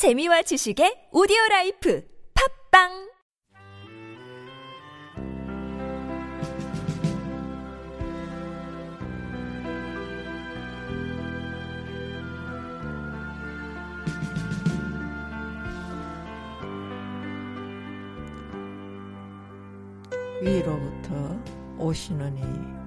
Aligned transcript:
재미와 0.00 0.40
지식의 0.40 1.12
오디오 1.12 1.36
라이프 1.50 2.02
팝빵! 2.32 3.10
위로부터 20.40 21.36
오시느니 21.78 22.79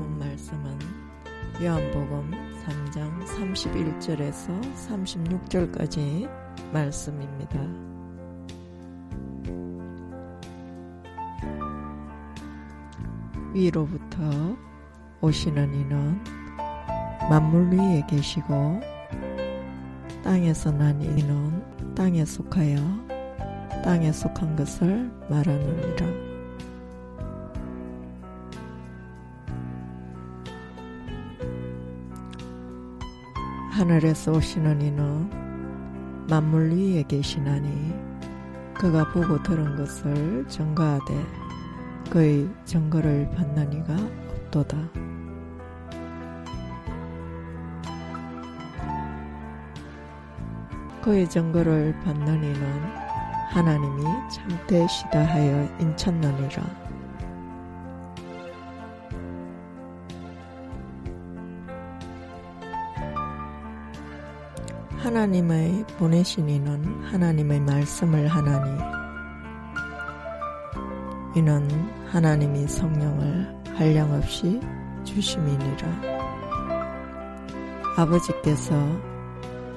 본문 0.00 0.18
말씀은 0.18 0.78
요한복음 1.62 2.30
3장 2.64 3.22
31절에서 3.26 4.58
36절까지 4.88 6.28
말씀입니다. 6.72 7.60
위로부터 13.52 14.56
오시는 15.20 15.74
이는 15.74 16.18
만물 17.28 17.70
위에 17.70 18.02
계시고 18.08 18.80
땅에서 20.24 20.72
난 20.72 21.00
이는 21.02 21.94
땅에 21.94 22.24
속하여 22.24 22.78
땅에 23.84 24.10
속한 24.12 24.56
것을 24.56 25.10
말하느니라. 25.28 26.29
하늘에서 33.90 34.30
오시는 34.30 34.80
이는 34.82 35.28
만물 36.28 36.70
위에 36.70 37.02
계시나니 37.02 37.92
그가 38.72 39.10
보고 39.10 39.42
들은 39.42 39.74
것을 39.76 40.46
증거하되 40.46 41.26
그의 42.08 42.48
증거를 42.64 43.28
받는 43.32 43.72
이가 43.72 43.96
없도다. 44.30 44.76
그의 51.02 51.28
증거를 51.28 51.92
받는 52.04 52.44
이는 52.44 52.82
하나님이 53.48 54.04
참되시다 54.30 55.20
하여 55.20 55.68
인쳤느니라. 55.80 56.79
하나님의 65.02 65.86
보내신 65.98 66.48
이는 66.48 67.02
하나님의 67.04 67.60
말씀을 67.60 68.28
하나니 68.28 68.78
이는 71.34 71.68
하나님이 72.08 72.68
성령을 72.68 73.62
한량없이 73.74 74.60
주심이니라. 75.04 75.88
아버지께서 77.96 78.74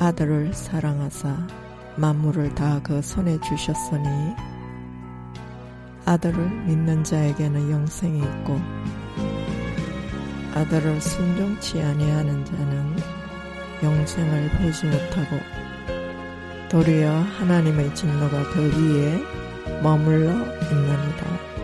아들을 0.00 0.52
사랑하사 0.52 1.46
만물을 1.96 2.54
다 2.56 2.80
그 2.82 3.00
손에 3.00 3.38
주셨으니 3.40 4.34
아들을 6.06 6.50
믿는 6.66 7.04
자에게는 7.04 7.70
영생이 7.70 8.18
있고 8.18 8.58
아들을 10.56 11.00
순종치 11.00 11.80
아니하는 11.80 12.44
자는 12.44 13.23
영생을 13.84 14.48
보지 14.50 14.86
못하고 14.86 15.38
도리어 16.70 17.12
하나님의 17.38 17.94
진노가 17.94 18.50
그 18.50 18.62
위에 18.62 19.22
머물러 19.82 20.30
있느니라. 20.30 21.54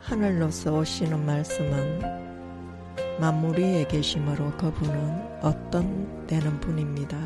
하늘로서 0.00 0.76
오시는 0.78 1.24
말씀은 1.24 2.19
만물 3.20 3.58
위에 3.58 3.84
계심으로 3.84 4.50
그분은 4.56 5.40
어떤 5.42 6.26
되는 6.26 6.58
분입니다. 6.58 7.18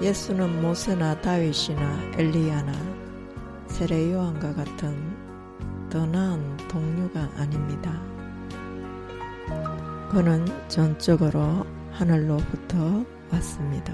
예수는 0.00 0.62
모세나 0.62 1.20
다윗이나 1.20 2.12
엘리야나 2.16 2.72
세례 3.66 4.12
요한과 4.12 4.54
같은 4.54 4.96
더 5.90 6.06
나은 6.06 6.56
동료가 6.68 7.28
아닙니다. 7.36 7.92
그는 10.10 10.46
전적으로 10.68 11.66
하늘로부터 11.92 13.04
왔습니다. 13.30 13.92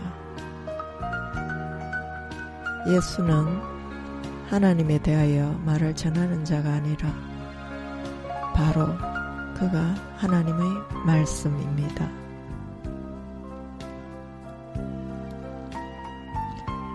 예수는 2.88 3.60
하나님에 4.48 4.98
대하여 4.98 5.50
말을 5.64 5.96
전하는 5.96 6.44
자가 6.44 6.70
아니라 6.70 7.12
바로 8.54 9.11
그가 9.54 9.78
하나님의 10.16 10.60
말씀입니다. 11.04 12.10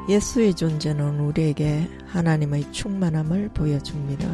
예수의 0.09 0.53
존재는 0.56 1.19
우리에게 1.19 1.90
하나님의 2.07 2.72
충만함을 2.72 3.50
보여줍니다. 3.50 4.28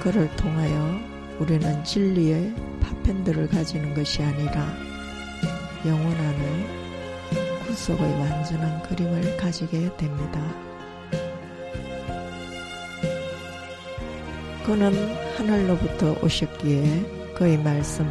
그를 0.00 0.28
통하여 0.36 1.00
우리는 1.40 1.82
진리의 1.82 2.54
파편들을 2.80 3.48
가지는 3.48 3.94
것이 3.94 4.22
아니라 4.22 4.72
영원한의 5.84 6.84
구속의 7.66 8.00
완전한 8.20 8.82
그림을 8.82 9.36
가지게 9.36 9.96
됩니다. 9.96 10.73
그는 14.64 14.94
하늘로부터 15.36 16.16
오셨기에 16.22 17.34
그의 17.34 17.58
말씀은 17.58 18.10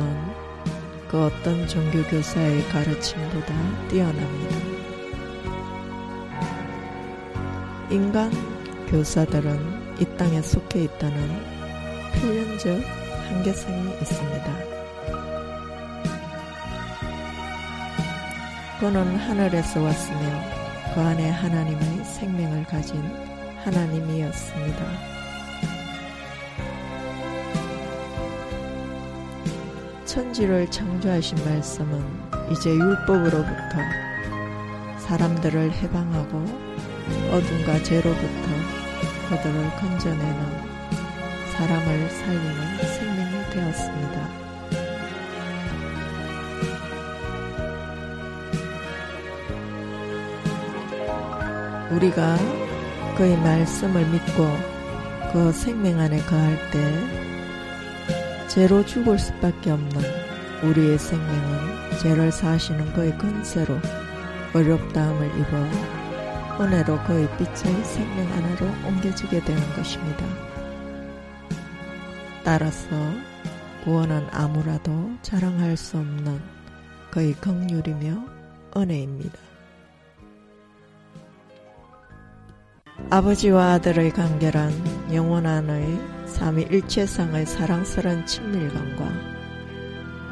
그 1.07 1.25
어떤 1.25 1.67
종교교사의 1.67 2.63
가르침보다 2.69 3.87
뛰어납니다. 3.87 4.55
인간 7.89 8.31
교사들은 8.87 9.99
이 9.99 10.05
땅에 10.15 10.43
속해 10.43 10.83
있다는 10.83 11.17
필연적 12.13 12.79
한계성이 13.29 13.89
있습니다. 14.01 14.57
그는 18.79 19.15
하늘에서 19.17 19.81
왔으며 19.81 20.19
그 20.93 21.01
안에 21.01 21.31
하나님의 21.31 22.05
생명을 22.05 22.65
가진 22.65 23.01
하나님이었습니다. 23.63 25.12
천지를 30.13 30.69
창조하신 30.69 31.43
말씀은 31.43 31.99
이제 32.51 32.69
율법으로부터 32.69 33.79
사람들을 34.99 35.71
해방하고 35.71 36.37
어둠과 37.31 37.81
죄로부터 37.81 38.47
그들을 39.27 39.69
건져내는 39.79 40.73
사람을 41.53 42.09
살리는 42.11 42.77
생명이 42.77 43.49
되었습니다. 43.53 44.29
우리가 51.89 52.37
그의 53.17 53.35
말씀을 53.37 54.05
믿고 54.09 54.47
그 55.31 55.51
생명 55.53 55.99
안에 55.99 56.21
거할 56.25 56.55
때 56.69 57.32
죄로 58.53 58.85
죽을 58.85 59.17
수밖에 59.17 59.71
없는 59.71 59.99
우리의 60.61 60.99
생명은 60.99 61.97
죄를 61.99 62.31
사시는 62.31 62.93
그의 62.93 63.17
근세로 63.17 63.79
어렵다함을 64.53 65.27
입어 65.39 66.63
은혜로 66.63 67.03
그의 67.05 67.27
빛의 67.37 67.83
생명 67.83 68.31
안으로 68.31 68.67
옮겨지게 68.87 69.43
되는 69.43 69.73
것입니다. 69.73 70.23
따라서 72.43 72.89
구원은 73.85 74.27
아무라도 74.29 75.09
자랑할 75.23 75.75
수 75.75 75.97
없는 75.97 76.39
그의 77.09 77.33
긍휼이며 77.33 78.23
은혜입니다. 78.77 79.52
아버지와 83.09 83.73
아들의 83.73 84.11
관계란 84.11 84.71
영원한의 85.13 85.99
삼위일체상의 86.27 87.45
사랑스러운 87.45 88.25
친밀감과 88.25 89.33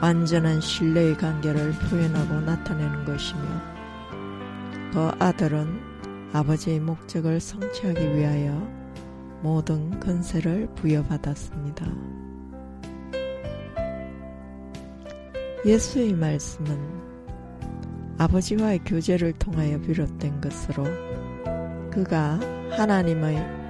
완전한 0.01 0.61
신뢰의 0.61 1.15
관계를 1.17 1.71
표현하고 1.73 2.41
나타내는 2.41 3.05
것이며 3.05 3.41
그 4.93 5.11
아들은 5.19 5.79
아버지의 6.33 6.79
목적을 6.79 7.39
성취하기 7.39 8.15
위하여 8.15 8.67
모든 9.41 9.99
건세를 9.99 10.67
부여받았습니다. 10.75 11.85
예수의 15.65 16.13
말씀은 16.13 17.01
아버지와의 18.17 18.79
교제를 18.85 19.33
통하여 19.33 19.79
비롯된 19.81 20.41
것으로 20.41 21.10
그가 21.91 22.39
하나님의 22.71 23.61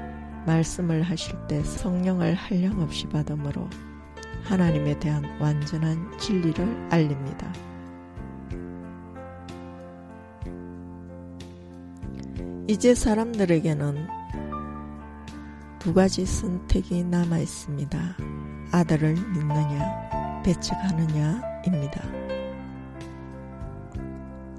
말씀을 0.45 1.01
하실 1.01 1.35
때 1.47 1.63
성령을 1.63 2.35
한량없이 2.35 3.07
받음으로 3.07 3.68
하나님에 4.44 4.97
대한 5.00 5.23
완전한 5.39 6.18
진리를 6.18 6.88
알립니다. 6.89 7.51
이제 12.68 12.95
사람들에게는 12.95 14.07
두 15.79 15.94
가지 15.94 16.25
선택이 16.25 17.03
남아 17.03 17.39
있습니다. 17.39 18.00
아들을 18.71 19.13
믿느냐, 19.13 20.41
배척하느냐입니다. 20.44 22.01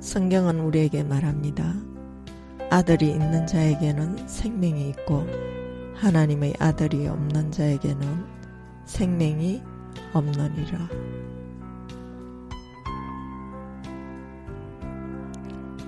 성경은 0.01 0.61
우리에게 0.61 1.05
말합니다. 1.05 1.92
아들이 2.73 3.11
있는 3.11 3.47
자에게는 3.47 4.27
생명이 4.27 4.89
있고 4.89 5.27
하나님의 5.95 6.55
아들이 6.59 7.07
없는 7.07 7.53
자에게는 7.53 8.25
생명이 8.87 9.63
없느니라. 10.15 10.89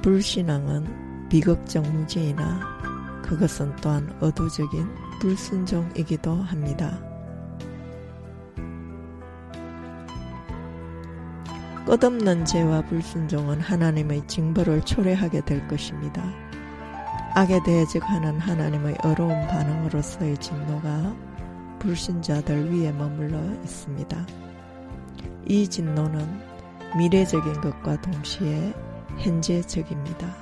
불신앙은 0.03 1.29
비극적 1.31 1.91
무지이나 1.91 2.61
그것은 3.23 3.75
또한 3.77 4.15
어두적인 4.21 4.87
불순종이기도 5.23 6.35
합니다. 6.35 7.03
끝없는 11.87 12.45
죄와 12.45 12.83
불순종은 12.83 13.61
하나님의 13.61 14.27
징벌을 14.27 14.83
초래하게 14.83 15.47
될 15.47 15.67
것입니다. 15.67 16.44
악에 17.37 17.65
대적하는 17.65 18.39
하나님의 18.39 18.97
어려운 19.03 19.49
반응으로서의 19.49 20.37
진노가 20.39 21.17
불신자들 21.81 22.73
위에 22.73 22.93
머물러 22.93 23.37
있습니다. 23.65 24.25
이 25.45 25.67
진노는 25.67 26.41
미래적인 26.97 27.61
것과 27.61 28.01
동시에 28.01 28.73
현재적입니다. 29.19 30.33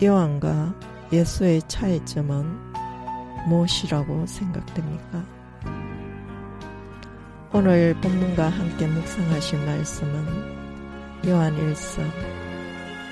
요한과 0.00 0.74
예수의 1.12 1.60
차이점은 1.68 2.72
무엇이라고 3.46 4.26
생각됩니까? 4.26 5.22
오늘 7.52 7.94
본문과 8.00 8.48
함께 8.48 8.86
묵상하신 8.86 9.66
말씀은 9.66 11.28
요한 11.28 11.54
1서 11.54 12.02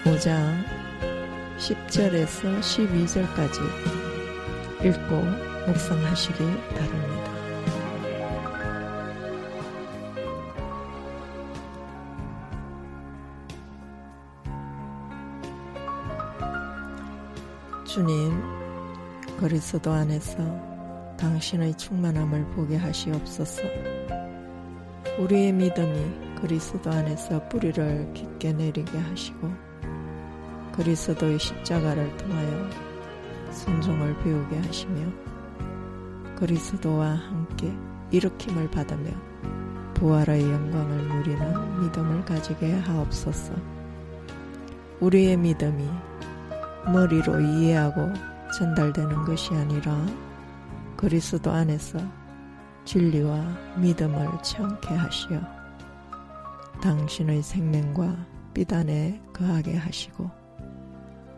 5장 0.04 0.64
10절에서 1.58 2.60
12절까지 2.60 3.60
읽고 4.82 5.16
묵상하시기 5.66 6.38
바랍니다. 6.70 7.29
주님, 17.92 18.40
그리스도 19.40 19.90
안에서 19.90 20.36
당신의 21.16 21.76
충만함을 21.76 22.46
보게 22.50 22.76
하시옵소서. 22.76 23.62
우리의 25.18 25.50
믿음이 25.50 26.36
그리스도 26.40 26.88
안에서 26.88 27.48
뿌리를 27.48 28.12
깊게 28.14 28.52
내리게 28.52 28.96
하시고 28.96 29.50
그리스도의 30.70 31.40
십자가를 31.40 32.16
통하여 32.16 32.70
순종을 33.50 34.16
배우게 34.20 34.58
하시며 34.58 35.10
그리스도와 36.36 37.16
함께 37.16 37.74
일으킴을 38.12 38.70
받으며 38.70 39.10
부활의 39.94 40.42
영광을 40.42 41.08
누리는 41.08 41.80
믿음을 41.80 42.24
가지게 42.24 42.72
하옵소서. 42.72 43.52
우리의 45.00 45.36
믿음이 45.38 45.90
머리로 46.86 47.40
이해하고 47.40 48.12
전달되는 48.58 49.24
것이 49.24 49.54
아니라 49.54 49.94
그리스도 50.96 51.50
안에서 51.50 51.98
진리와 52.84 53.76
믿음을 53.76 54.28
체험케 54.42 54.94
하시어 54.94 55.40
당신의 56.82 57.42
생명과 57.42 58.16
삐단에 58.54 59.20
거하게 59.32 59.76
하시고 59.76 60.30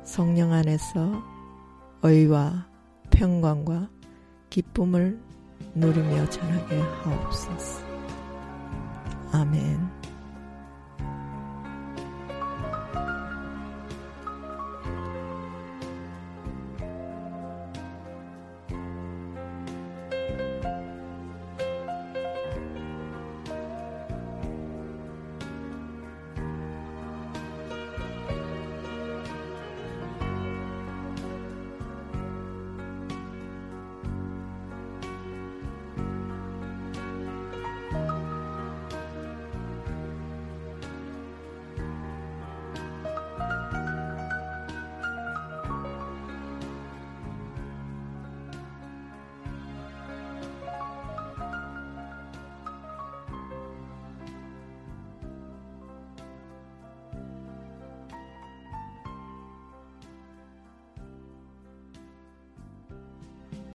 성령 0.04 0.52
안에서 0.52 1.22
의와 2.02 2.66
평강과 3.10 3.88
기쁨을 4.50 5.20
누리며 5.74 6.28
전하게 6.28 6.80
하옵소서. 6.80 7.84
아멘. 9.32 10.01